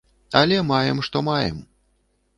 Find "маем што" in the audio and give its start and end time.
0.71-1.23